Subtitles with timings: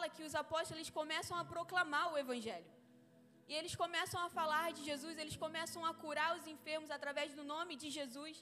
[0.00, 2.70] fala que os apóstolos eles começam a proclamar o evangelho.
[3.48, 7.44] E eles começam a falar de Jesus, eles começam a curar os enfermos através do
[7.54, 8.34] nome de Jesus.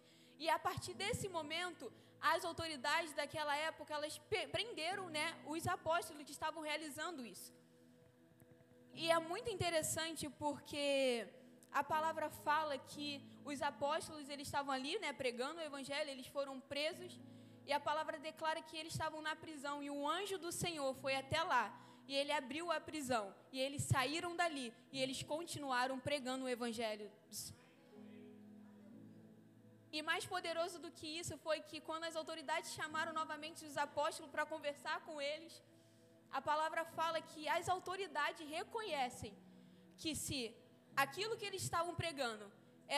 [0.43, 1.85] E a partir desse momento,
[2.33, 4.17] as autoridades daquela época, elas
[4.55, 7.51] prenderam né, os apóstolos que estavam realizando isso.
[9.03, 11.27] E é muito interessante porque
[11.81, 13.09] a palavra fala que
[13.51, 17.13] os apóstolos eles estavam ali, né, pregando o evangelho, eles foram presos
[17.69, 21.15] e a palavra declara que eles estavam na prisão e o anjo do Senhor foi
[21.23, 21.65] até lá
[22.11, 27.09] e ele abriu a prisão e eles saíram dali e eles continuaram pregando o evangelho.
[29.93, 34.33] E mais poderoso do que isso foi que quando as autoridades chamaram novamente os apóstolos
[34.33, 35.63] para conversar com eles,
[36.39, 39.35] a palavra fala que as autoridades reconhecem
[39.99, 40.41] que se
[40.97, 42.47] aquilo que eles estavam pregando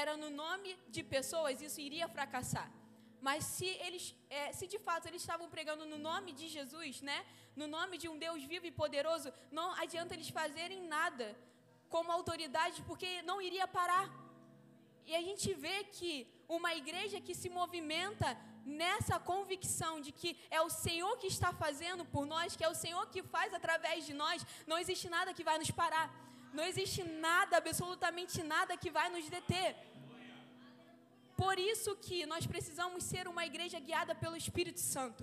[0.02, 2.70] era no nome de pessoas, isso iria fracassar.
[3.20, 7.18] Mas se eles, é, se de fato eles estavam pregando no nome de Jesus, né,
[7.54, 11.36] no nome de um Deus vivo e poderoso, não adianta eles fazerem nada
[11.88, 14.06] como autoridade, porque não iria parar.
[15.04, 16.12] E a gente vê que
[16.48, 18.28] uma igreja que se movimenta
[18.64, 22.74] nessa convicção de que é o Senhor que está fazendo por nós, que é o
[22.74, 26.08] Senhor que faz através de nós, não existe nada que vai nos parar.
[26.52, 29.76] Não existe nada, absolutamente nada que vai nos deter.
[31.42, 35.22] Por isso que nós precisamos ser uma igreja guiada pelo Espírito Santo.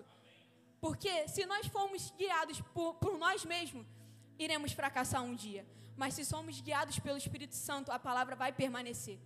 [0.83, 3.85] Porque se nós formos guiados por, por nós mesmos,
[4.45, 5.63] iremos fracassar um dia.
[5.95, 9.19] Mas se somos guiados pelo Espírito Santo, a palavra vai permanecer.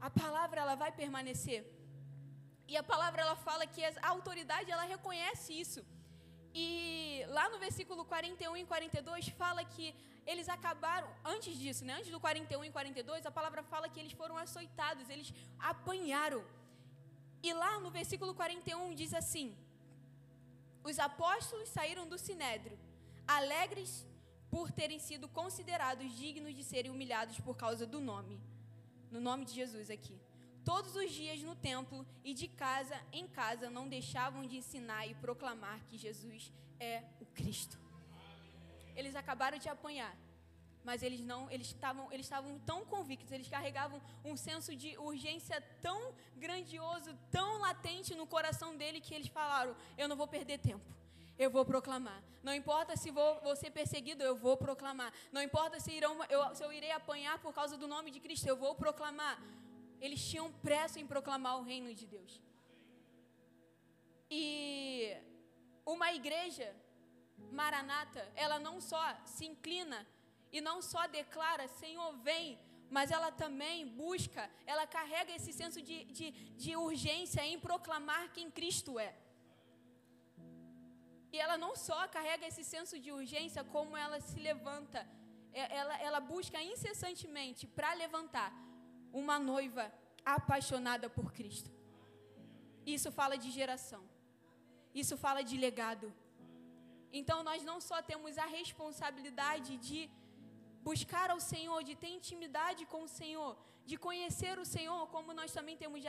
[0.00, 1.60] A palavra ela vai permanecer.
[2.66, 5.84] E a palavra ela fala que a autoridade ela reconhece isso.
[6.54, 9.94] E lá no versículo 41 e 42 fala que
[10.26, 14.12] eles acabaram, antes disso, né, antes do 41 e 42, a palavra fala que eles
[14.12, 16.42] foram açoitados, eles apanharam.
[17.42, 19.54] E lá no versículo 41 diz assim:
[20.82, 22.78] Os apóstolos saíram do sinédrio,
[23.26, 24.06] alegres
[24.50, 28.40] por terem sido considerados dignos de serem humilhados por causa do nome.
[29.10, 30.18] No nome de Jesus aqui.
[30.64, 35.14] Todos os dias no templo e de casa em casa não deixavam de ensinar e
[35.14, 37.83] proclamar que Jesus é o Cristo.
[38.94, 40.14] Eles acabaram de apanhar,
[40.84, 45.60] mas eles não, eles estavam, eles estavam tão convictos, eles carregavam um senso de urgência
[45.80, 50.94] tão grandioso, tão latente no coração dele que eles falaram: "Eu não vou perder tempo.
[51.36, 52.22] Eu vou proclamar.
[52.42, 55.12] Não importa se vou, vou ser perseguido, eu vou proclamar.
[55.32, 58.46] Não importa se, irão, eu, se eu irei apanhar por causa do nome de Cristo,
[58.46, 59.42] eu vou proclamar.
[60.00, 62.40] Eles tinham pressa em proclamar o reino de Deus.
[64.30, 65.16] E
[65.84, 66.74] uma igreja
[67.52, 70.06] Maranata, ela não só se inclina
[70.52, 72.58] e não só declara, Senhor, vem,
[72.90, 76.30] mas ela também busca, ela carrega esse senso de, de,
[76.62, 79.14] de urgência em proclamar quem Cristo é.
[81.32, 85.00] E ela não só carrega esse senso de urgência, como ela se levanta,
[85.52, 88.52] ela, ela busca incessantemente para levantar
[89.12, 89.92] uma noiva
[90.24, 91.70] apaixonada por Cristo.
[92.86, 94.02] Isso fala de geração,
[94.94, 96.12] isso fala de legado.
[97.20, 100.00] Então nós não só temos a responsabilidade de
[100.88, 103.52] buscar ao Senhor, de ter intimidade com o Senhor,
[103.90, 106.02] de conhecer o Senhor, como nós também temos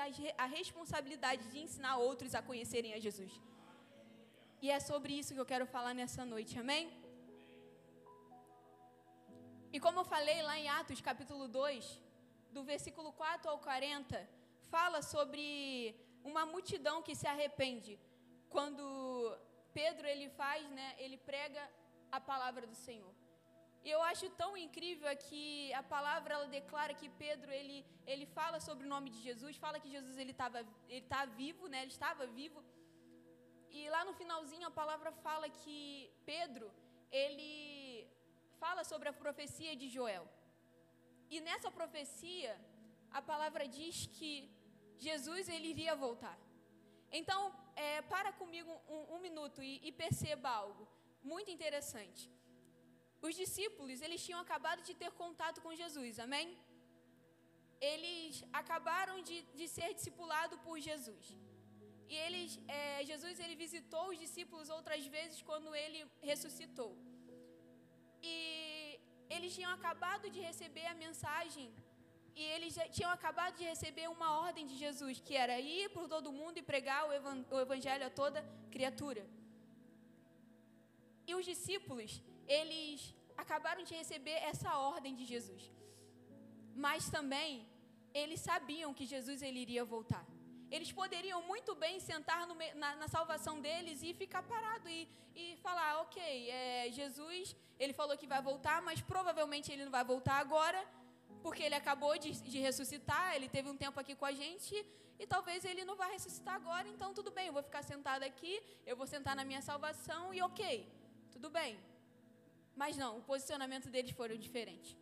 [0.45, 3.33] a responsabilidade de ensinar outros a conhecerem a Jesus.
[4.63, 6.85] E é sobre isso que eu quero falar nessa noite, amém?
[9.75, 12.01] E como eu falei lá em Atos capítulo 2,
[12.55, 14.27] do versículo 4 ao 40,
[14.75, 17.93] fala sobre uma multidão que se arrepende
[18.49, 18.85] quando
[19.79, 21.63] Pedro ele faz, né, ele prega
[22.17, 23.13] a palavra do Senhor.
[23.85, 25.43] E eu acho tão incrível que
[25.79, 27.77] a palavra ela declara que Pedro ele
[28.11, 30.59] ele fala sobre o nome de Jesus, fala que Jesus ele estava
[30.93, 31.79] ele tá vivo, né?
[31.83, 32.59] Ele estava vivo.
[33.77, 35.77] E lá no finalzinho a palavra fala que
[36.31, 36.67] Pedro
[37.23, 38.07] ele
[38.63, 40.25] fala sobre a profecia de Joel.
[41.29, 42.53] E nessa profecia
[43.19, 44.33] a palavra diz que
[45.07, 46.37] Jesus ele iria voltar.
[47.11, 47.39] Então,
[47.75, 50.87] é, para comigo um, um minuto e, e, perceba algo
[51.23, 52.29] muito interessante.
[53.21, 56.57] Os discípulos, eles tinham acabado de ter contato com Jesus, amém?
[57.79, 61.35] Eles acabaram de, de ser discipulados por Jesus.
[62.07, 66.91] E eles, é, Jesus ele visitou os discípulos outras vezes quando ele ressuscitou.
[68.21, 68.99] E
[69.29, 71.73] eles tinham acabado de receber a mensagem
[72.35, 76.07] e eles já tinham acabado de receber uma ordem de Jesus, que era ir por
[76.13, 79.25] todo mundo e pregar o evangelho a toda criatura.
[81.27, 82.21] E os discípulos,
[82.57, 85.71] eles acabaram de receber essa ordem de Jesus.
[86.75, 87.65] Mas também
[88.13, 90.25] eles sabiam que Jesus ele iria voltar.
[90.75, 95.55] Eles poderiam muito bem sentar no, na, na, salvação deles e ficar parado e, e
[95.57, 100.37] falar, ok, é, Jesus, ele falou que vai voltar, mas provavelmente ele não vai voltar
[100.39, 100.81] agora,
[101.45, 104.73] porque ele acabou de, de ressuscitar, ele teve um tempo aqui com a gente
[105.21, 108.53] e talvez ele não vá ressuscitar agora, então tudo bem, eu vou ficar sentado aqui,
[108.83, 110.63] eu vou sentar na minha salvação e ok,
[111.31, 111.77] tudo bem.
[112.75, 114.97] Mas não, o posicionamento deles foram diferente.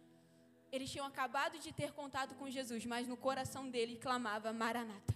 [0.70, 5.16] Eles tinham acabado de ter contato com Jesus, mas no coração dele clamava Maranata.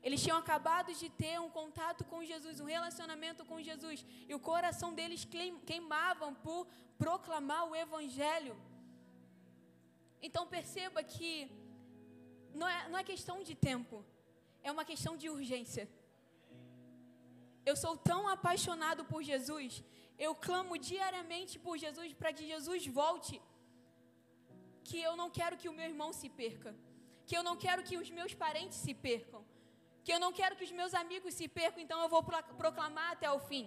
[0.00, 4.38] Eles tinham acabado de ter um contato com Jesus, um relacionamento com Jesus, e o
[4.38, 5.26] coração deles
[5.70, 8.56] queimavam por proclamar o Evangelho.
[10.22, 11.50] Então perceba que
[12.54, 14.04] não é, não é questão de tempo,
[14.62, 15.88] é uma questão de urgência.
[17.64, 19.82] Eu sou tão apaixonado por Jesus,
[20.18, 23.40] eu clamo diariamente por Jesus para que Jesus volte,
[24.84, 26.74] que eu não quero que o meu irmão se perca,
[27.26, 29.44] que eu não quero que os meus parentes se percam
[30.06, 32.22] que eu não quero que os meus amigos se percam, então eu vou
[32.62, 33.64] proclamar até o fim.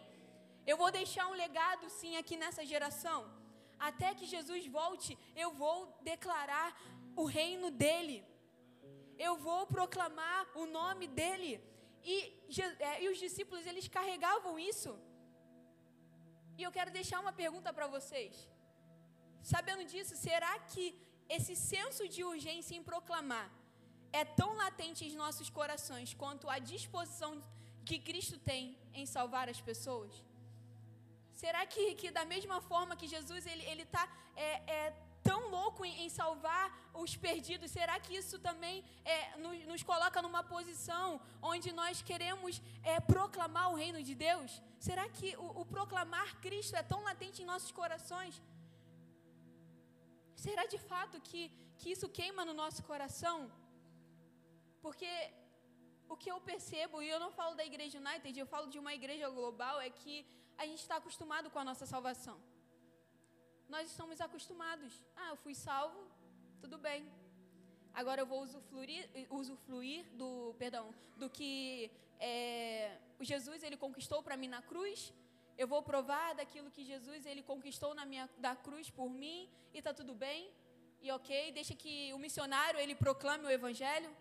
[0.65, 3.17] Eu vou deixar um legado, sim, aqui nessa geração.
[3.79, 6.69] Até que Jesus volte, eu vou declarar
[7.15, 8.17] o reino dele.
[9.27, 11.51] Eu vou proclamar o nome dele.
[12.03, 12.15] E,
[12.79, 14.91] é, e os discípulos, eles carregavam isso.
[16.57, 18.33] E eu quero deixar uma pergunta para vocês.
[19.41, 20.85] Sabendo disso, será que
[21.37, 23.47] esse senso de urgência em proclamar
[24.11, 27.31] é tão latente em nossos corações quanto a disposição
[27.85, 30.13] que Cristo tem em salvar as pessoas?
[31.41, 34.03] Será que, que da mesma forma que Jesus ele ele está
[34.47, 34.79] é, é,
[35.27, 36.65] tão louco em, em, salvar
[37.01, 38.75] os perdidos, será que isso também
[39.13, 41.07] é, nos, nos, coloca numa posição
[41.51, 44.51] onde nós queremos é, proclamar o reino de Deus?
[44.87, 48.35] Será que o, o proclamar Cristo é tão latente em nossos corações?
[50.45, 51.41] Será de fato que,
[51.79, 53.37] que isso queima no nosso coração?
[54.83, 55.11] Porque
[56.13, 58.93] o que eu percebo, e eu não falo da igreja United, eu falo de uma
[58.99, 60.15] igreja global, é que
[60.61, 62.37] a gente está acostumado com a nossa salvação.
[63.73, 64.93] Nós estamos acostumados.
[65.15, 65.99] Ah, eu fui salvo,
[66.63, 67.01] tudo bem.
[67.93, 70.85] Agora eu vou usufruir, usufruir do, perdão,
[71.15, 71.89] do que
[72.19, 75.13] é, Jesus ele conquistou para mim na cruz.
[75.57, 79.81] Eu vou provar daquilo que Jesus ele conquistou na minha da cruz por mim e
[79.81, 80.51] tá tudo bem.
[81.01, 84.11] E ok, deixa que o missionário ele proclame o evangelho.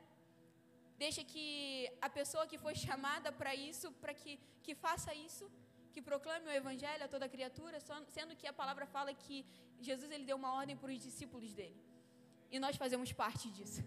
[1.05, 5.51] Deixa que a pessoa que foi chamada para isso, para que, que faça isso,
[5.93, 7.79] que proclame o evangelho a toda criatura,
[8.17, 9.45] sendo que a palavra fala que
[9.81, 11.81] Jesus ele deu uma ordem para os discípulos dele.
[12.51, 13.83] E nós fazemos parte disso.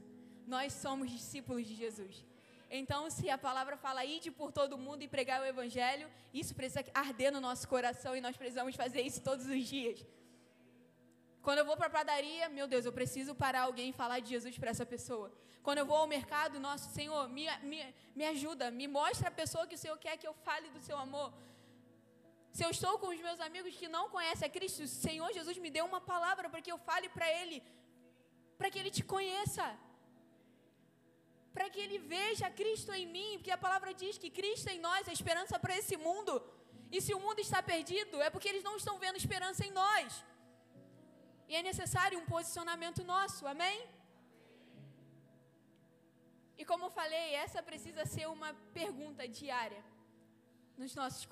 [0.46, 2.24] Nós somos discípulos de Jesus.
[2.70, 6.86] Então, se a palavra fala ide por todo mundo e pregar o evangelho, isso precisa
[6.94, 10.06] arder no nosso coração e nós precisamos fazer isso todos os dias.
[11.42, 14.30] Quando eu vou para a padaria, meu Deus, eu preciso parar alguém e falar de
[14.30, 15.32] Jesus para essa pessoa.
[15.64, 17.80] Quando eu vou ao mercado, nosso Senhor, me, me,
[18.16, 20.98] me ajuda, me mostra a pessoa que o Senhor quer que eu fale do seu
[20.98, 21.34] amor.
[22.56, 25.58] Se eu estou com os meus amigos que não conhecem a Cristo, o Senhor Jesus
[25.66, 27.58] me deu uma palavra para que eu fale para Ele,
[28.58, 29.66] para que Ele te conheça,
[31.56, 35.08] para que Ele veja Cristo em mim, porque a palavra diz que Cristo em nós
[35.08, 36.34] é esperança para esse mundo.
[36.96, 40.08] E se o mundo está perdido, é porque eles não estão vendo esperança em nós.
[41.50, 43.78] E é necessário um posicionamento nosso, amém?
[46.58, 49.82] E como eu falei, essa precisa ser uma pergunta diária.
[50.82, 51.28] Nos nossos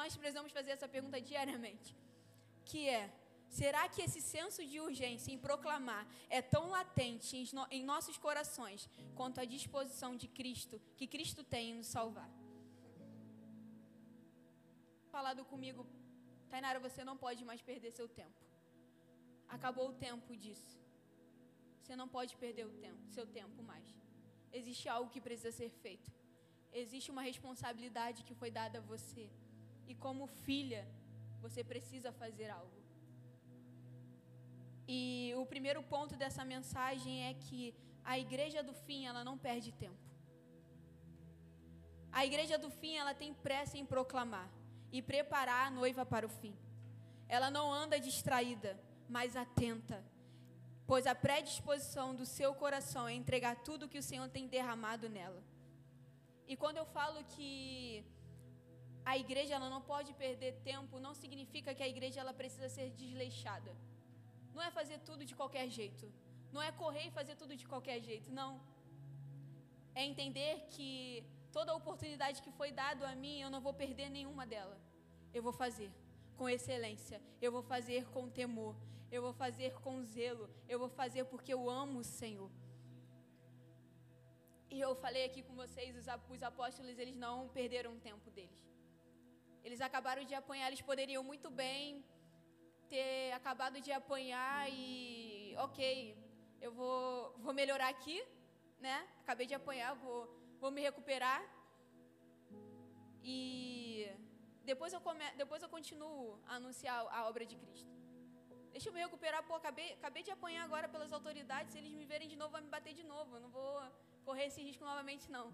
[0.00, 1.90] nós precisamos fazer essa pergunta diariamente.
[2.64, 3.02] Que é:
[3.58, 6.04] será que esse senso de urgência em proclamar
[6.38, 7.32] é tão latente
[7.76, 12.30] em nossos corações quanto a disposição de Cristo, que Cristo tem em nos salvar?
[15.14, 15.86] Falado comigo,
[16.48, 18.40] Tainara, você não pode mais perder seu tempo.
[19.56, 20.72] Acabou o tempo disso.
[21.80, 23.86] Você não pode perder o tempo, seu tempo mais.
[24.50, 26.10] Existe algo que precisa ser feito.
[26.82, 29.26] Existe uma responsabilidade que foi dada a você.
[29.86, 30.82] E como filha,
[31.40, 32.78] você precisa fazer algo.
[34.86, 39.70] E o primeiro ponto dessa mensagem é que a igreja do fim, ela não perde
[39.72, 40.04] tempo.
[42.12, 44.48] A igreja do fim, ela tem pressa em proclamar
[44.92, 46.54] e preparar a noiva para o fim.
[47.28, 48.78] Ela não anda distraída,
[49.08, 50.04] mas atenta,
[50.86, 55.42] pois a predisposição do seu coração é entregar tudo que o Senhor tem derramado nela.
[56.46, 58.04] E quando eu falo que
[59.04, 62.90] a igreja ela não pode perder tempo, não significa que a igreja ela precisa ser
[62.90, 63.72] desleixada.
[64.54, 66.06] Não é fazer tudo de qualquer jeito.
[66.52, 68.60] Não é correr e fazer tudo de qualquer jeito, não.
[69.94, 74.46] É entender que toda oportunidade que foi dada a mim, eu não vou perder nenhuma
[74.46, 74.76] dela.
[75.32, 75.90] Eu vou fazer
[76.36, 78.74] com excelência, eu vou fazer com temor,
[79.10, 82.50] eu vou fazer com zelo, eu vou fazer porque eu amo o Senhor.
[84.74, 88.62] E eu falei aqui com vocês, os, os apóstolos, eles não perderam o tempo deles.
[89.66, 92.04] Eles acabaram de apanhar, eles poderiam muito bem
[92.92, 95.78] ter acabado de apanhar e, ok,
[96.60, 98.18] eu vou, vou melhorar aqui,
[98.86, 98.96] né?
[99.22, 100.20] Acabei de apanhar, vou,
[100.62, 101.40] vou me recuperar.
[103.22, 104.10] E
[104.70, 107.92] depois eu, come, depois eu continuo a anunciar a obra de Cristo.
[108.72, 112.04] Deixa eu me recuperar, pô, acabei, acabei de apanhar agora pelas autoridades, se eles me
[112.04, 113.36] verem de novo, vão me bater de novo.
[113.36, 113.72] Eu não vou
[114.28, 115.46] correr esse risco novamente, não.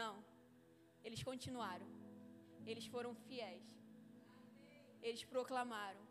[0.00, 0.14] Não.
[1.06, 1.88] Eles continuaram.
[2.70, 3.66] Eles foram fiéis.
[5.02, 6.02] Eles proclamaram.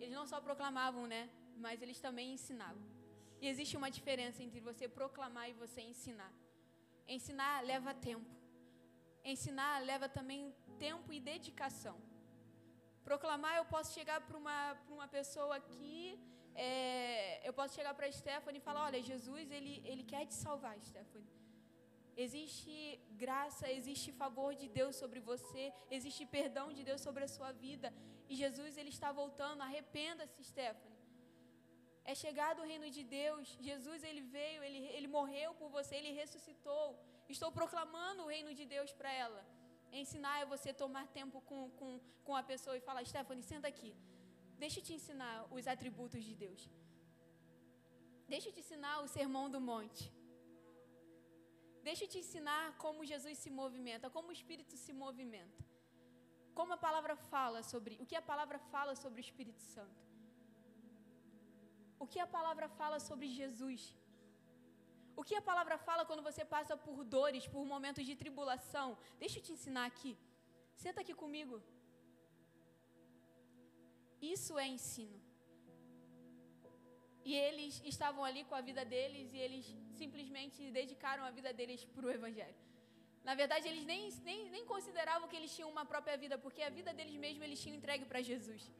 [0.00, 1.22] Eles não só proclamavam, né?
[1.64, 2.82] Mas eles também ensinavam.
[3.40, 6.32] E existe uma diferença entre você proclamar e você ensinar.
[7.16, 8.30] Ensinar leva tempo.
[9.32, 10.40] Ensinar leva também
[10.78, 11.96] tempo e dedicação.
[13.08, 14.58] Proclamar, eu posso chegar para uma,
[14.96, 16.18] uma pessoa aqui,
[16.54, 20.34] é, eu posso chegar para a Stephanie e falar: olha, Jesus, ele, ele quer te
[20.34, 21.28] salvar, Stephanie.
[22.16, 27.52] Existe graça, existe favor de Deus sobre você, existe perdão de Deus sobre a sua
[27.52, 27.92] vida.
[28.28, 29.62] E Jesus, ele está voltando.
[29.62, 30.98] Arrependa-se, Stephanie.
[32.04, 33.56] É chegado o reino de Deus.
[33.60, 36.98] Jesus, ele veio, ele, ele morreu por você, ele ressuscitou.
[37.28, 39.42] Estou proclamando o reino de Deus para ela.
[39.92, 43.92] Ensinar é você tomar tempo com, com, com a pessoa e falar: Stephanie, senta aqui.
[44.62, 46.62] Deixa eu te ensinar os atributos de Deus.
[48.32, 50.04] Deixa eu te ensinar o sermão do monte.
[51.88, 55.62] Deixa eu te ensinar como Jesus se movimenta, como o Espírito se movimenta.
[56.58, 60.00] Como a palavra fala sobre, o que a palavra fala sobre o Espírito Santo.
[62.02, 63.82] O que a palavra fala sobre Jesus.
[65.20, 68.88] O que a palavra fala quando você passa por dores, por momentos de tribulação.
[69.22, 70.12] Deixa eu te ensinar aqui.
[70.84, 71.56] Senta aqui comigo.
[74.20, 75.18] Isso é ensino.
[77.24, 79.64] E eles estavam ali com a vida deles e eles
[80.00, 82.58] simplesmente dedicaram a vida deles para o Evangelho.
[83.22, 86.70] Na verdade, eles nem, nem, nem consideravam que eles tinham uma própria vida, porque a
[86.70, 88.70] vida deles mesmos eles tinham entregue para Jesus.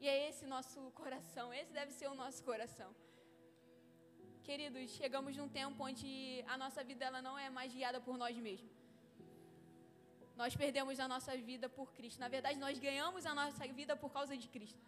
[0.00, 2.90] E é esse nosso coração, esse deve ser o nosso coração.
[4.42, 8.36] Queridos, chegamos num tempo onde a nossa vida ela não é mais guiada por nós
[8.36, 8.83] mesmos.
[10.36, 12.18] Nós perdemos a nossa vida por Cristo.
[12.18, 14.82] Na verdade, nós ganhamos a nossa vida por causa de Cristo.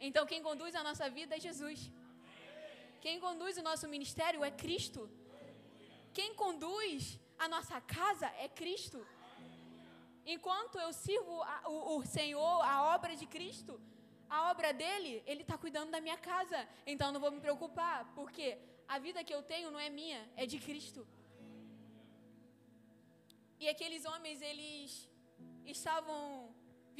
[0.00, 1.90] Então, quem conduz a nossa vida é Jesus.
[3.00, 5.08] Quem conduz o nosso ministério é Cristo.
[6.12, 9.06] Quem conduz a nossa casa é Cristo.
[10.24, 13.80] Enquanto eu sirvo a, o, o Senhor, a obra de Cristo,
[14.28, 16.68] a obra dele, ele está cuidando da minha casa.
[16.86, 18.56] Então não vou me preocupar, porque
[18.86, 21.06] a vida que eu tenho não é minha, é de Cristo.
[23.62, 25.08] E aqueles homens, eles
[25.74, 26.20] estavam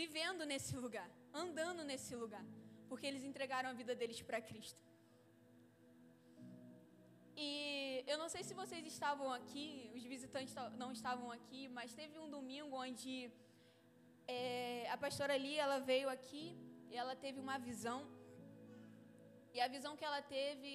[0.00, 1.09] vivendo nesse lugar,
[1.42, 2.45] andando nesse lugar,
[2.88, 4.81] porque eles entregaram a vida deles para Cristo.
[7.37, 12.16] E eu não sei se vocês estavam aqui, os visitantes não estavam aqui, mas teve
[12.25, 13.14] um domingo onde
[14.28, 16.45] é, a pastora ali, ela veio aqui
[16.90, 18.00] e ela teve uma visão.
[19.52, 20.73] E a visão que ela teve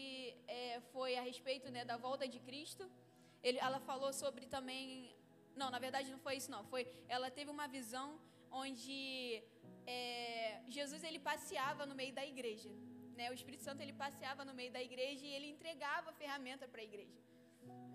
[0.48, 2.92] é, foi a respeito né, da volta de Cristo.
[3.42, 5.17] Ele, ela falou sobre também.
[5.62, 6.64] Não, na verdade não foi isso, não.
[6.74, 6.82] Foi,
[7.16, 8.08] ela teve uma visão
[8.64, 9.44] onde
[9.86, 12.72] é, Jesus ele passeava no meio da igreja.
[13.18, 13.26] Né?
[13.32, 16.82] O Espírito Santo ele passeava no meio da igreja e ele entregava a ferramenta para
[16.82, 17.20] a igreja.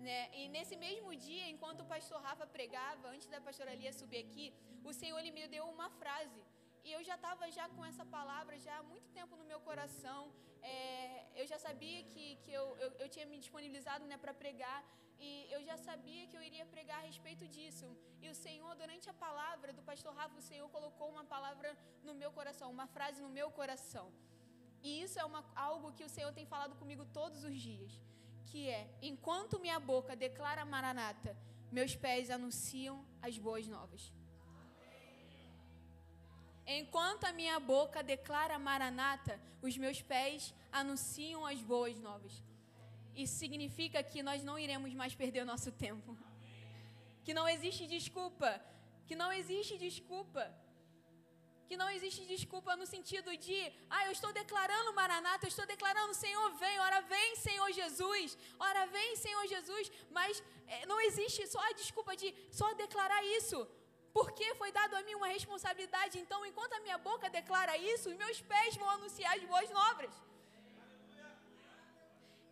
[0.07, 0.19] Né?
[0.39, 4.45] E nesse mesmo dia, enquanto o pastor Rafa pregava, antes da pastora Lia subir aqui,
[4.83, 6.41] o Senhor ele me deu uma frase.
[6.85, 10.21] E eu já estava já com essa palavra já há muito tempo no meu coração.
[10.61, 14.79] É, eu já sabia que, que eu, eu, eu tinha me disponibilizado né, para pregar.
[15.27, 17.87] E eu já sabia que eu iria pregar a respeito disso.
[18.23, 21.69] E o Senhor, durante a palavra do pastor Rafa, o Senhor colocou uma palavra
[22.07, 24.05] no meu coração, uma frase no meu coração.
[24.87, 27.93] E isso é uma, algo que o Senhor tem falado comigo todos os dias.
[28.49, 31.31] Que é, enquanto minha boca declara Maranata,
[31.77, 32.95] meus pés anunciam
[33.27, 34.11] as boas novas.
[36.79, 42.43] Enquanto a minha boca declara Maranata, os meus pés anunciam as boas novas.
[43.15, 46.17] Isso significa que nós não iremos mais perder o nosso tempo.
[47.23, 48.49] Que não existe desculpa.
[49.07, 50.43] Que não existe desculpa.
[51.67, 56.13] Que não existe desculpa no sentido de, ah, eu estou declarando Maranata, eu estou declarando
[56.13, 61.59] Senhor vem, ora vem Senhor Jesus, ora vem Senhor Jesus, mas é, não existe só
[61.69, 63.67] a desculpa de só declarar isso.
[64.11, 66.19] Porque foi dado a mim uma responsabilidade.
[66.19, 70.11] Então, enquanto a minha boca declara isso, os meus pés vão anunciar as boas novas.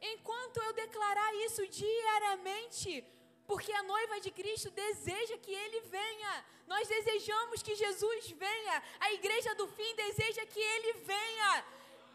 [0.02, 3.06] Enquanto eu declarar isso diariamente,
[3.46, 6.46] porque a noiva de Cristo deseja que ele venha.
[6.66, 8.84] Nós desejamos que Jesus venha.
[9.00, 11.66] A igreja do fim deseja que ele venha.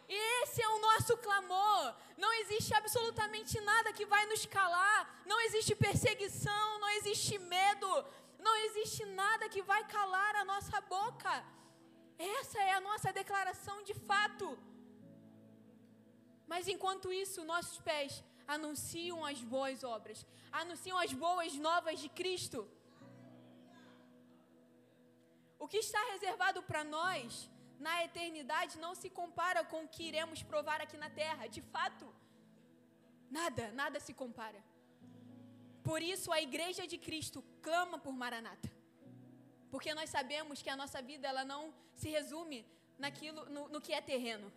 [0.09, 1.95] Esse é o nosso clamor.
[2.16, 5.23] Não existe absolutamente nada que vai nos calar.
[5.26, 8.05] Não existe perseguição, não existe medo,
[8.38, 11.45] não existe nada que vai calar a nossa boca.
[12.19, 14.59] Essa é a nossa declaração de fato.
[16.47, 22.69] Mas enquanto isso, nossos pés anunciam as boas obras, anunciam as boas novas de Cristo.
[25.59, 30.43] O que está reservado para nós na eternidade não se compara com o que iremos
[30.43, 32.07] provar aqui na terra, de fato.
[33.31, 34.62] Nada, nada se compara.
[35.83, 38.71] Por isso a igreja de Cristo clama por Maranata.
[39.71, 42.65] Porque nós sabemos que a nossa vida ela não se resume
[42.99, 44.53] naquilo no, no que é terreno.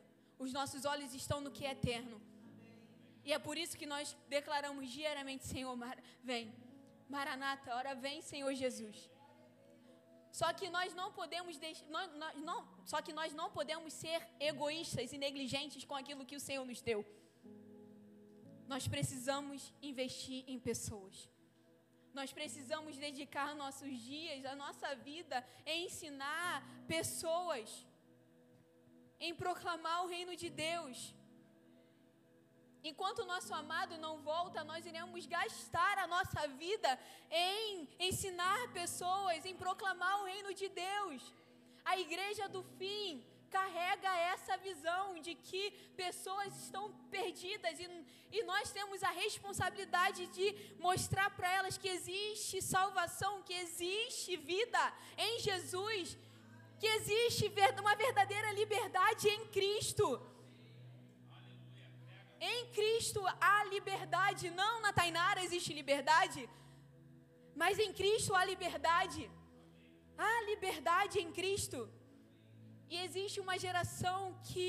[0.46, 2.18] Os nossos olhos estão no que é eterno.
[3.28, 5.78] E é por isso que nós declaramos diariamente, Senhor,
[6.24, 6.54] vem.
[7.10, 8.98] Maranata, ora vem, Senhor Jesus.
[10.32, 11.84] Só que nós não podemos deix...
[11.90, 16.40] nós, não, só que nós não podemos ser egoístas e negligentes com aquilo que o
[16.40, 17.04] Senhor nos deu.
[18.68, 21.28] Nós precisamos investir em pessoas.
[22.14, 27.86] Nós precisamos dedicar nossos dias, a nossa vida em ensinar pessoas,
[29.20, 31.14] em proclamar o reino de Deus.
[32.84, 36.98] Enquanto o nosso amado não volta, nós iremos gastar a nossa vida
[37.30, 41.34] em ensinar pessoas, em proclamar o reino de Deus.
[41.84, 47.88] A igreja do fim carrega essa visão de que pessoas estão perdidas e,
[48.32, 50.48] e nós temos a responsabilidade de
[50.80, 56.18] mostrar para elas que existe salvação, que existe vida em Jesus,
[56.80, 57.46] que existe
[57.84, 60.08] uma verdadeira liberdade em Cristo.
[62.52, 66.42] Em Cristo há liberdade, não na Tainara existe liberdade,
[67.62, 69.24] mas em Cristo há liberdade.
[70.18, 71.80] Há liberdade em Cristo.
[72.90, 74.20] E existe uma geração
[74.50, 74.68] que,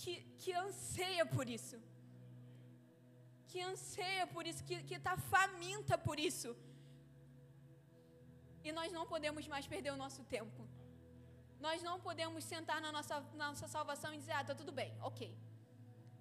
[0.00, 1.78] que, que anseia por isso.
[3.50, 6.50] Que anseia por isso, que está faminta por isso.
[8.62, 10.62] E nós não podemos mais perder o nosso tempo.
[11.60, 14.90] Nós não podemos sentar na nossa, na nossa salvação e dizer, ah, tá tudo bem,
[15.02, 15.36] ok.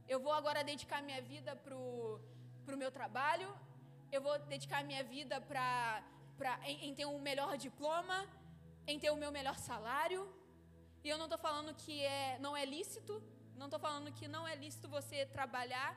[0.07, 3.49] Eu vou agora dedicar minha vida para o meu trabalho,
[4.11, 6.03] eu vou dedicar minha vida pra,
[6.37, 8.17] pra, em, em ter um melhor diploma,
[8.87, 10.21] em ter o meu melhor salário.
[11.03, 13.21] E eu não estou falando que é, não é lícito,
[13.55, 15.91] não estou falando que não é lícito você trabalhar,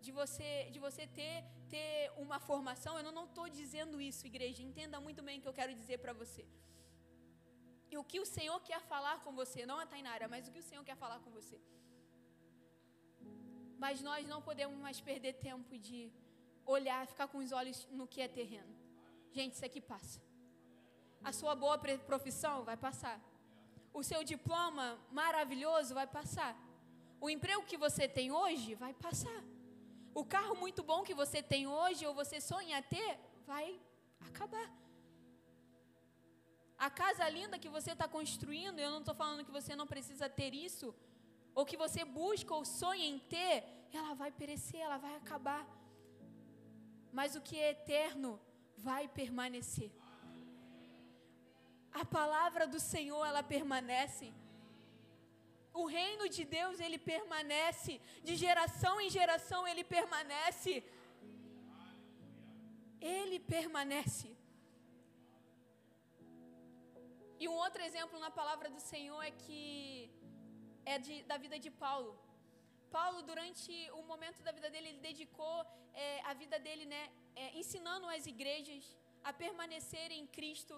[0.00, 2.98] de você, de você ter, ter uma formação.
[2.98, 4.62] Eu não estou dizendo isso, igreja.
[4.62, 6.44] Entenda muito bem o que eu quero dizer para você.
[7.90, 10.58] E o que o Senhor quer falar com você, não a Tainara, mas o que
[10.58, 11.58] o Senhor quer falar com você.
[13.78, 16.12] Mas nós não podemos mais perder tempo de
[16.64, 18.74] olhar, ficar com os olhos no que é terreno.
[19.32, 20.20] Gente, isso aqui passa.
[21.22, 23.20] A sua boa profissão vai passar.
[23.92, 26.56] O seu diploma maravilhoso vai passar.
[27.20, 29.42] O emprego que você tem hoje vai passar.
[30.14, 33.78] O carro muito bom que você tem hoje ou você sonha ter vai
[34.28, 34.68] acabar.
[36.78, 40.28] A casa linda que você está construindo, eu não estou falando que você não precisa
[40.28, 40.94] ter isso,
[41.54, 43.64] ou que você busca ou sonha em ter,
[43.96, 45.66] ela vai perecer, ela vai acabar.
[47.12, 48.38] Mas o que é eterno
[48.76, 49.90] vai permanecer.
[51.92, 54.34] A palavra do Senhor, ela permanece.
[55.72, 58.00] O reino de Deus, ele permanece.
[58.22, 60.84] De geração em geração, ele permanece.
[63.00, 64.35] Ele permanece.
[67.42, 69.56] E um outro exemplo na palavra do Senhor é que
[70.92, 72.12] é de, da vida de Paulo.
[72.98, 75.56] Paulo, durante o momento da vida dele, ele dedicou
[76.04, 77.02] é, a vida dele, né,
[77.42, 78.84] é, ensinando as igrejas
[79.28, 80.74] a permanecer em Cristo,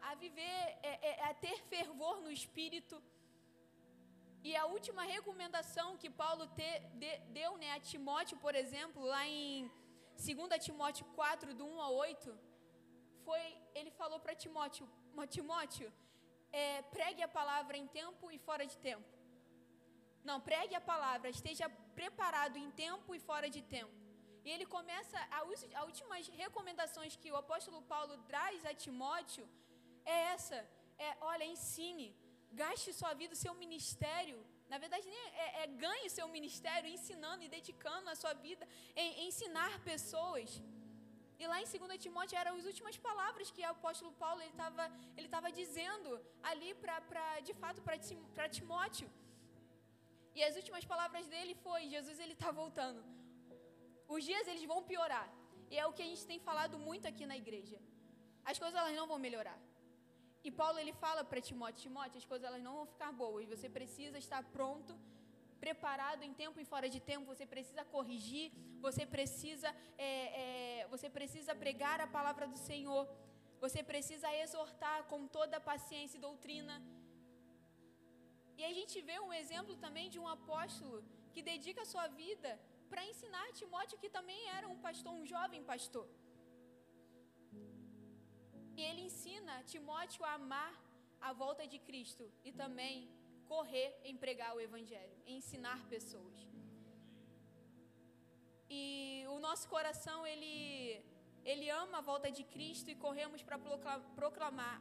[0.00, 0.58] a viver,
[0.90, 2.96] é, é, a ter fervor no Espírito.
[4.48, 6.70] E a última recomendação que Paulo te,
[7.02, 9.70] de, deu né, a Timóteo, por exemplo, lá em
[10.16, 12.38] 2 Timóteo 4, do 1 a 8,
[13.26, 13.42] foi,
[13.74, 14.88] ele falou para Timóteo,
[15.26, 15.92] Timóteo,
[16.52, 19.08] é, pregue a palavra em tempo e fora de tempo.
[20.28, 21.68] Não, pregue a palavra, esteja
[22.00, 23.94] preparado em tempo e fora de tempo.
[24.44, 25.40] E ele começa, a,
[25.80, 29.46] a últimas recomendações que o apóstolo Paulo traz a Timóteo
[30.04, 30.58] é essa:
[31.06, 32.08] é, olha, ensine,
[32.60, 34.38] gaste sua vida, seu ministério.
[34.72, 35.08] Na verdade,
[35.44, 40.62] é, é ganhe seu ministério ensinando e dedicando a sua vida em, em ensinar pessoas.
[41.40, 44.84] E lá em 2 Timóteo eram as últimas palavras que o apóstolo Paulo estava
[45.16, 46.10] ele ele dizendo
[46.50, 49.08] ali para de fato para Timóteo.
[50.36, 53.00] E as últimas palavras dele foi: Jesus ele está voltando.
[54.16, 55.28] Os dias eles vão piorar.
[55.70, 57.78] E é o que a gente tem falado muito aqui na igreja.
[58.50, 59.58] As coisas elas não vão melhorar.
[60.46, 63.46] E Paulo ele fala para Timóteo: Timóteo, as coisas elas não vão ficar boas.
[63.54, 64.94] Você precisa estar pronto
[65.64, 68.46] preparado em tempo e fora de tempo, você precisa corrigir,
[68.86, 69.68] você precisa,
[70.08, 70.10] é,
[70.42, 73.04] é, você precisa pregar a palavra do Senhor,
[73.64, 76.76] você precisa exortar com toda paciência e doutrina.
[78.58, 80.98] E a gente vê um exemplo também de um apóstolo
[81.32, 82.50] que dedica a sua vida
[82.90, 86.06] para ensinar Timóteo, que também era um pastor, um jovem pastor.
[88.76, 90.72] E ele ensina Timóteo a amar
[91.28, 92.94] a volta de Cristo e também
[93.52, 96.38] correr em pregar o Evangelho, em ensinar pessoas.
[98.70, 101.02] E o nosso coração, ele,
[101.44, 103.58] ele ama a volta de Cristo e corremos para
[104.20, 104.76] proclamar,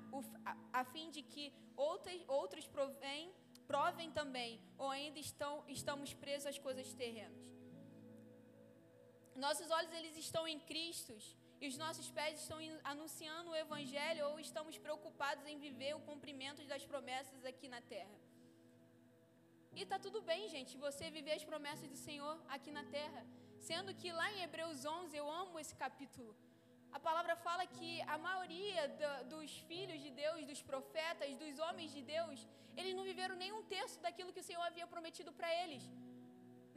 [0.73, 3.33] a, fim de que outros, outros provém,
[3.65, 7.45] provem também, ou ainda estão, estamos presos às coisas terrenas.
[9.35, 11.15] Nossos olhos eles estão em Cristo
[11.61, 16.63] e os nossos pés estão anunciando o Evangelho ou estamos preocupados em viver o cumprimento
[16.65, 18.17] das promessas aqui na terra.
[19.75, 23.25] E tá tudo bem, gente, você viver as promessas do Senhor aqui na terra.
[23.59, 26.35] Sendo que lá em Hebreus 11, eu amo esse capítulo.
[26.91, 31.91] A palavra fala que a maioria do, dos filhos de Deus, dos profetas, dos homens
[31.91, 35.49] de Deus, eles não viveram nem um terço daquilo que o Senhor havia prometido para
[35.63, 35.83] eles.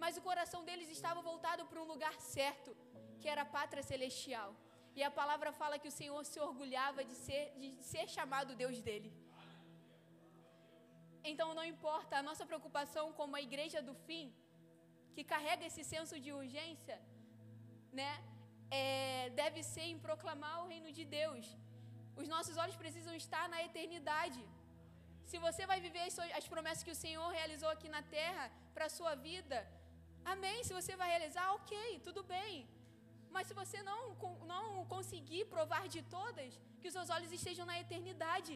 [0.02, 2.76] Mas o coração deles estava voltado para um lugar certo,
[3.20, 4.50] que era a pátria celestial.
[4.96, 8.80] E a palavra fala que o Senhor se orgulhava de ser, de ser chamado Deus
[8.82, 9.12] dele.
[11.22, 14.26] Então não importa a nossa preocupação como a igreja do fim,
[15.14, 16.96] que carrega esse senso de urgência,
[17.92, 18.12] né?
[18.70, 21.44] É, deve ser em proclamar o reino de Deus.
[22.20, 24.42] Os nossos olhos precisam estar na eternidade.
[25.30, 28.86] Se você vai viver as, as promessas que o Senhor realizou aqui na terra para
[28.86, 29.58] a sua vida,
[30.24, 30.58] amém.
[30.68, 32.54] Se você vai realizar, ok, tudo bem.
[33.34, 34.00] Mas se você não,
[34.52, 38.54] não conseguir provar de todas, que os seus olhos estejam na eternidade.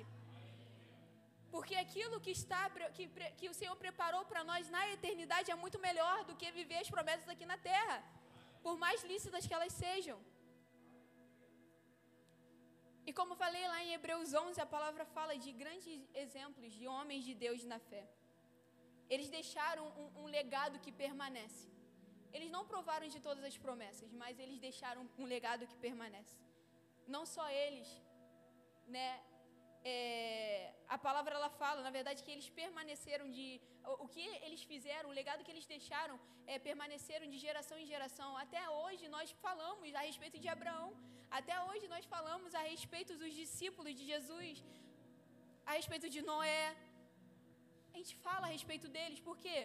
[1.54, 2.60] Porque aquilo que, está,
[2.96, 3.04] que,
[3.38, 6.90] que o Senhor preparou para nós na eternidade é muito melhor do que viver as
[6.94, 7.96] promessas aqui na terra,
[8.64, 10.18] por mais lícitas que elas sejam.
[13.08, 15.86] E como falei lá em Hebreus 11, a palavra fala de grandes
[16.24, 18.04] exemplos de homens de Deus na fé.
[19.14, 21.68] Eles deixaram um, um legado que permanece.
[22.36, 26.36] Eles não provaram de todas as promessas, mas eles deixaram um legado que permanece.
[27.16, 27.88] Não só eles,
[28.96, 29.08] né?
[29.92, 33.46] É, a palavra ela fala, na verdade, que eles permaneceram de.
[34.04, 36.16] O, que eles fizeram, o legado que eles deixaram,
[36.46, 38.30] é, permaneceram de geração em geração.
[38.44, 40.88] Até hoje nós falamos a respeito de Abraão.
[41.38, 44.64] Até hoje nós falamos a respeito dos discípulos de Jesus,
[45.70, 46.66] a respeito de Noé.
[47.92, 49.58] A gente fala a respeito deles, por quê?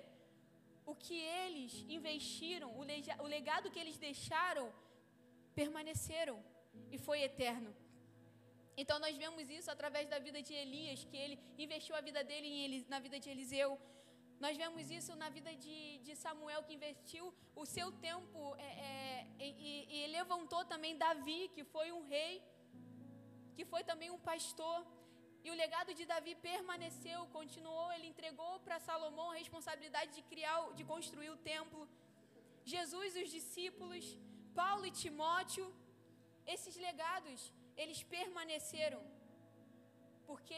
[0.91, 4.65] o que eles investiram, o legado que eles deixaram,
[5.59, 6.37] permaneceram
[6.93, 7.71] e foi eterno.
[8.81, 12.85] Então nós vemos isso através da vida de Elias, que ele investiu a vida dele
[12.93, 13.69] na vida de Eliseu.
[14.43, 17.25] Nós vemos isso na vida de, de Samuel, que investiu
[17.61, 22.35] o seu tempo é, é, e, e levantou também Davi, que foi um rei,
[23.57, 24.79] que foi também um pastor.
[25.43, 30.57] E o legado de Davi permaneceu, continuou, ele entregou para Salomão a responsabilidade de criar,
[30.79, 31.83] de construir o templo.
[32.73, 34.05] Jesus e os discípulos,
[34.61, 35.67] Paulo e Timóteo,
[36.55, 37.41] esses legados,
[37.81, 39.01] eles permaneceram.
[40.29, 40.57] Porque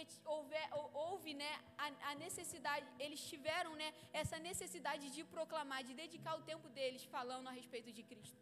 [1.06, 1.52] houve, né,
[1.84, 3.90] a, a, necessidade, eles tiveram né,
[4.22, 8.42] essa necessidade de proclamar, de dedicar o tempo deles falando a respeito de Cristo.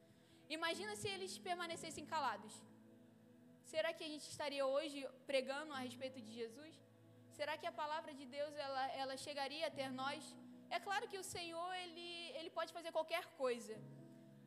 [0.57, 2.53] Imagina se eles permanecessem calados.
[3.73, 4.99] Será que a gente estaria hoje
[5.31, 6.75] pregando a respeito de Jesus?
[7.37, 10.23] Será que a palavra de Deus ela, ela chegaria até nós?
[10.77, 13.75] É claro que o Senhor ele, ele pode fazer qualquer coisa,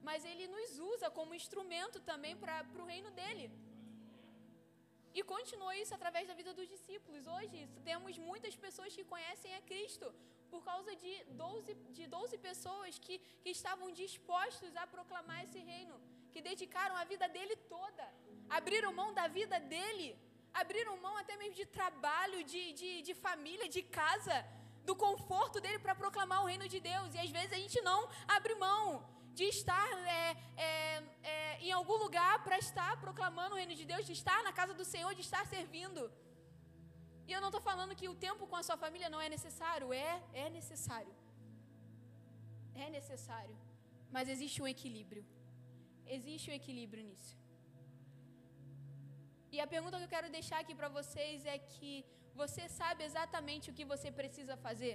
[0.08, 3.46] mas ele nos usa como instrumento também para o reino dele.
[5.14, 7.27] E continuou isso através da vida dos discípulos.
[7.37, 10.07] Hoje temos muitas pessoas que conhecem a Cristo
[10.51, 11.12] por causa de
[11.44, 15.96] 12, de 12 pessoas que, que estavam dispostos a proclamar esse reino,
[16.33, 18.07] que dedicaram a vida dele toda
[18.59, 20.09] abriram mão da vida dele,
[20.53, 24.37] abriram mão até mesmo de trabalho, de, de, de família, de casa,
[24.88, 27.14] do conforto dele para proclamar o reino de Deus.
[27.14, 28.01] E às vezes a gente não
[28.37, 28.85] abre mão
[29.38, 29.88] de estar
[30.20, 34.40] é, é, é, em algum lugar para estar proclamando o reino de Deus, de estar
[34.48, 36.02] na casa do Senhor, de estar servindo.
[37.26, 39.92] E eu não estou falando que o tempo com a sua família não é necessário,
[39.92, 40.12] é,
[40.44, 41.14] é necessário.
[42.84, 43.56] É necessário.
[44.14, 45.24] Mas existe um equilíbrio.
[46.16, 47.34] Existe um equilíbrio nisso.
[49.54, 51.92] E a pergunta que eu quero deixar aqui para vocês é que
[52.40, 54.94] você sabe exatamente o que você precisa fazer?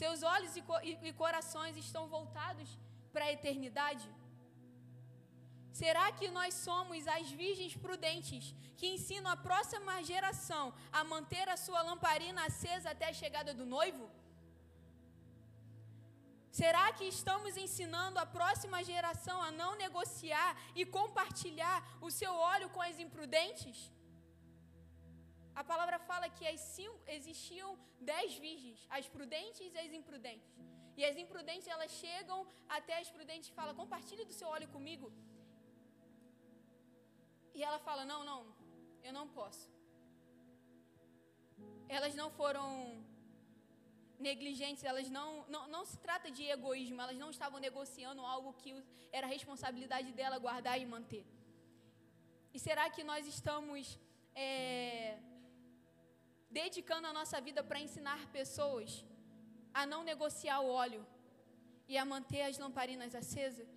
[0.00, 0.76] Seus olhos e, co
[1.22, 2.68] corações estão voltados
[3.12, 4.06] para a eternidade?
[5.80, 8.44] Será que nós somos as virgens prudentes
[8.78, 10.64] que ensinam a próxima geração
[10.98, 14.06] a manter a sua lamparina acesa até a chegada do noivo?
[16.60, 22.68] Será que estamos ensinando a próxima geração a não negociar e compartilhar o seu óleo
[22.74, 23.78] com as imprudentes?
[25.60, 30.52] A palavra fala que cinco, existiam dez virgens, as prudentes e as imprudentes.
[30.98, 32.38] E as imprudentes, elas chegam
[32.76, 35.12] até as prudentes e falam, compartilhe do seu óleo comigo.
[37.56, 38.40] E ela fala, não, não,
[39.02, 39.64] eu não posso.
[41.96, 42.66] Elas não foram
[44.28, 48.72] negligentes, elas não, não, não se trata de egoísmo, elas não estavam negociando algo que
[49.12, 51.24] era responsabilidade dela guardar e manter.
[52.52, 53.98] E será que nós estamos
[54.34, 55.18] é,
[56.60, 59.04] dedicando a nossa vida para ensinar pessoas
[59.80, 61.02] a não negociar o óleo
[61.92, 63.68] e a manter as lamparinas acesas?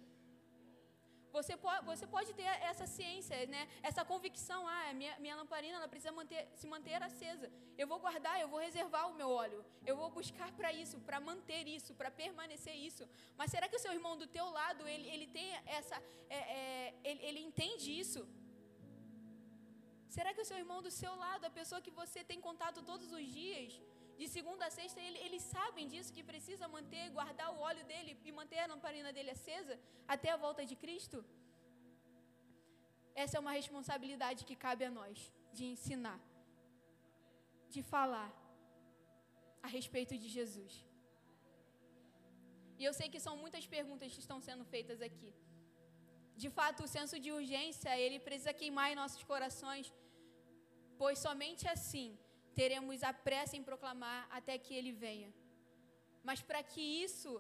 [1.38, 3.63] Você pode, você pode ter essa ciência, né?
[3.90, 7.48] essa convicção, ah, minha, minha lamparina ela precisa manter, se manter acesa.
[7.82, 9.60] Eu vou guardar, eu vou reservar o meu óleo.
[9.90, 13.04] Eu vou buscar para isso, para manter isso, para permanecer isso.
[13.40, 15.48] Mas será que o seu irmão do teu lado, ele, ele tem
[15.80, 15.96] essa,
[16.30, 18.22] é, é, ele, ele entende isso?
[20.15, 23.10] Será que o seu irmão do seu lado, a pessoa que você tem contato todos
[23.17, 23.72] os dias,
[24.20, 28.13] de segunda a sexta, ele, eles sabem disso, que precisa manter, guardar o óleo dele
[28.28, 29.76] e manter a lamparina dele acesa
[30.15, 31.20] até a volta de Cristo?
[33.24, 35.17] Essa é uma responsabilidade que cabe a nós,
[35.58, 36.20] de ensinar,
[37.74, 38.30] de falar
[39.67, 40.74] a respeito de Jesus.
[42.80, 45.32] E eu sei que são muitas perguntas que estão sendo feitas aqui.
[46.43, 49.86] De fato, o senso de urgência, ele precisa queimar em nossos corações,
[51.02, 52.10] pois somente assim
[52.60, 55.30] teremos a pressa em proclamar até que ele venha.
[56.28, 57.32] Mas para que isso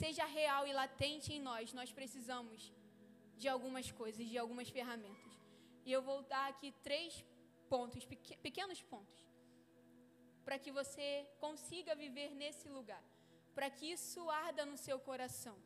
[0.00, 2.72] seja real e latente em nós, nós precisamos
[3.40, 5.32] de algumas coisas, de algumas ferramentas.
[5.86, 7.24] E eu vou dar aqui três
[7.68, 8.04] pontos,
[8.46, 9.20] pequenos pontos,
[10.44, 11.08] para que você
[11.44, 13.02] consiga viver nesse lugar,
[13.54, 15.56] para que isso arda no seu coração,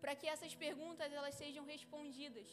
[0.00, 2.48] para que essas perguntas elas sejam respondidas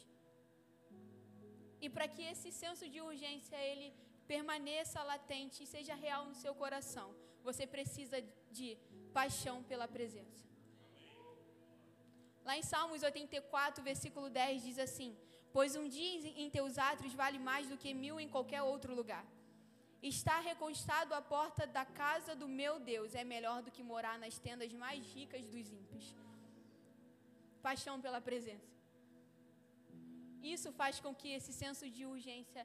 [1.80, 3.92] e para que esse senso de urgência ele
[4.32, 7.08] permaneça latente e seja real no seu coração.
[7.48, 8.18] Você precisa
[8.50, 8.76] de
[9.18, 10.44] paixão pela presença.
[12.44, 15.16] Lá em Salmos 84, versículo 10 diz assim:
[15.52, 19.24] Pois um dia em teus átrios vale mais do que mil em qualquer outro lugar.
[20.02, 24.38] Estar reconstado à porta da casa do meu Deus é melhor do que morar nas
[24.38, 26.14] tendas mais ricas dos ímpios.
[27.68, 28.72] Paixão pela presença.
[30.54, 32.62] Isso faz com que esse senso de urgência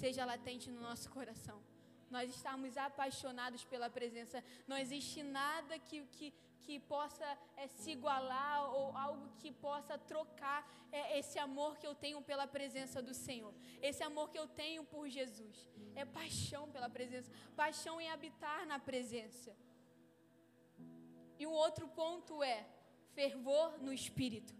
[0.00, 1.58] seja latente no nosso coração.
[2.16, 4.44] Nós estamos apaixonados pela presença.
[4.70, 6.28] Não existe nada que, que,
[6.64, 10.60] que possa é, se igualar ou algo que possa trocar
[10.92, 13.52] é, esse amor que eu tenho pela presença do Senhor.
[13.82, 15.56] Esse amor que eu tenho por Jesus.
[15.96, 17.32] É paixão pela presença.
[17.56, 19.52] Paixão em habitar na presença.
[21.40, 22.58] E o outro ponto é
[23.14, 24.52] fervor no espírito.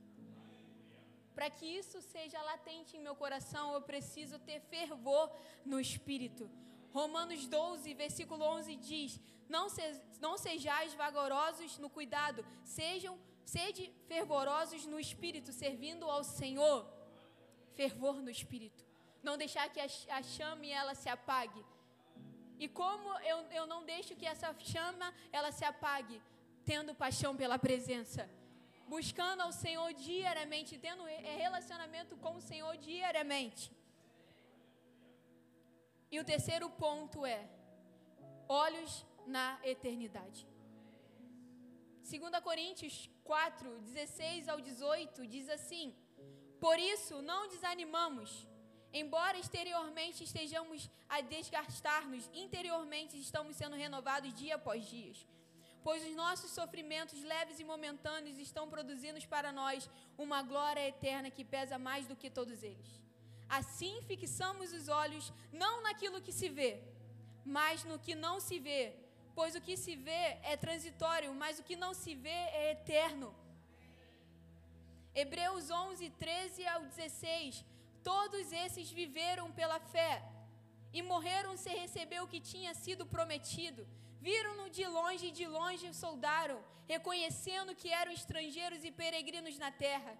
[1.35, 5.31] Para que isso seja latente em meu coração, eu preciso ter fervor
[5.65, 6.49] no espírito.
[6.93, 9.83] Romanos 12, versículo 11 diz: Não, se,
[10.21, 16.87] não sejais vagarosos no cuidado, sejam sede fervorosos no espírito, servindo ao Senhor.
[17.75, 18.85] Fervor no espírito.
[19.21, 19.89] Não deixar que a,
[20.19, 21.65] a chame ela se apague.
[22.61, 26.23] E como eu, eu não deixo que essa chama ela se apague?
[26.65, 28.31] Tendo paixão pela presença
[28.89, 33.73] buscando ao Senhor diariamente, tendo é, relacionamento com o Senhor diariamente.
[36.11, 37.49] E o terceiro ponto é
[38.49, 40.47] olhos na eternidade.
[42.09, 45.95] 2 Coríntios 4, 16 ao 18 diz assim:
[46.61, 48.47] Por isso não desanimamos,
[48.93, 55.34] embora exteriormente estejamos a desgastar-nos, interiormente estamos sendo renovados dia após dia
[55.85, 61.45] pois os nossos sofrimentos leves e momentâneos estão produzindo para nós uma glória eterna que
[61.55, 62.91] pesa mais do que todos eles.
[63.59, 66.73] Assim fixamos os olhos não naquilo que se vê,
[67.45, 68.83] mas no que não se vê,
[69.35, 73.35] pois o que se vê é transitório, mas o que não se vê é eterno.
[75.15, 77.63] Hebreus 11, 13 ao 16.
[78.03, 80.23] Todos esses viveram pela fé
[80.95, 83.87] e morreram sem receber o que tinha sido prometido
[84.27, 86.59] Viram-no de longe e de longe soldaram,
[86.93, 90.13] reconhecendo que eram estrangeiros e peregrinos na terra.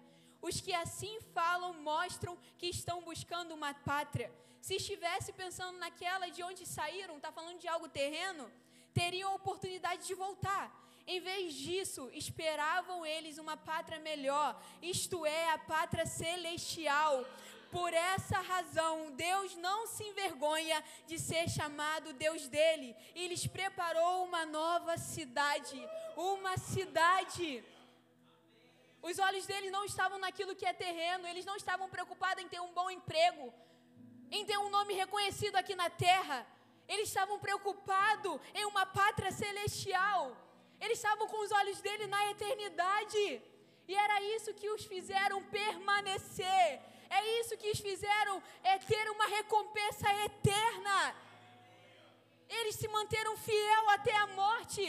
[0.47, 4.29] Os que assim falam mostram que estão buscando uma pátria.
[4.61, 8.45] Se estivesse pensando naquela de onde saíram, está falando de algo terreno,
[8.93, 10.65] teriam a oportunidade de voltar.
[11.07, 14.49] Em vez disso, esperavam eles uma pátria melhor,
[14.83, 17.25] isto é, a pátria celestial.
[17.77, 20.77] Por essa razão, Deus não se envergonha
[21.09, 25.79] de ser chamado Deus dele e lhes preparou uma nova cidade,
[26.15, 27.49] uma cidade
[29.09, 32.61] Os olhos deles não estavam naquilo que é terreno, eles não estavam preocupados em ter
[32.61, 33.53] um bom emprego,
[34.31, 36.39] em ter um nome reconhecido aqui na terra.
[36.87, 40.21] Eles estavam preocupados em uma pátria celestial.
[40.79, 43.23] Eles estavam com os olhos dele na eternidade.
[43.87, 46.94] E era isso que os fizeram permanecer.
[47.17, 48.35] É isso que os fizeram
[48.71, 50.97] é ter uma recompensa eterna.
[52.57, 54.85] Eles se manteram fiel até a morte,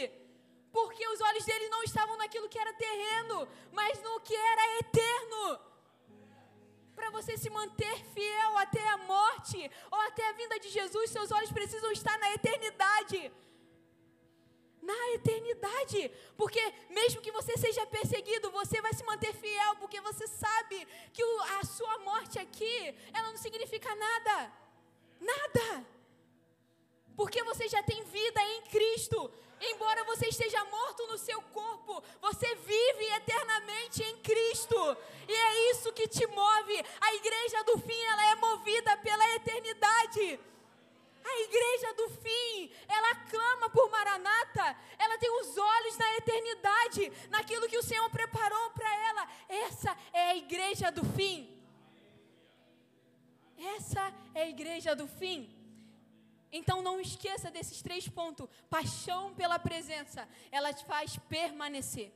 [0.73, 5.45] porque os olhos deles não estavam naquilo que era terreno, mas no que era eterno.
[6.97, 11.31] Para você se manter fiel até a morte ou até a vinda de Jesus, seus
[11.31, 13.21] olhos precisam estar na eternidade
[14.91, 16.11] na eternidade.
[16.37, 21.23] Porque mesmo que você seja perseguido, você vai se manter fiel, porque você sabe que
[21.59, 24.53] a sua morte aqui, ela não significa nada.
[25.21, 25.87] Nada.
[27.17, 29.19] Porque você já tem vida em Cristo.
[29.59, 34.97] Embora você esteja morto no seu corpo, você vive eternamente em Cristo.
[35.27, 36.85] E é isso que te move.
[37.01, 40.39] A igreja do fim, ela é movida pela eternidade.
[41.29, 47.69] A igreja do fim, ela clama por Maranata, ela tem os olhos na eternidade, naquilo
[47.69, 49.29] que o Senhor preparou para ela.
[49.49, 51.39] Essa é a igreja do fim.
[53.77, 55.53] Essa é a igreja do fim.
[56.53, 58.49] Então não esqueça desses três pontos.
[58.71, 62.13] Paixão pela presença, ela te faz permanecer.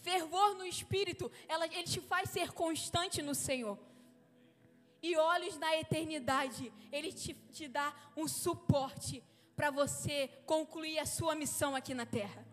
[0.00, 3.78] Fervor no espírito, ela, ele te faz ser constante no Senhor
[5.02, 9.22] e olhos na eternidade, Ele te, te dá um suporte
[9.56, 12.46] para você concluir a sua missão aqui na terra.